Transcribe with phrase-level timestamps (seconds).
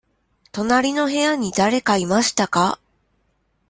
[0.51, 2.79] 隣の部屋にだれかいましたか。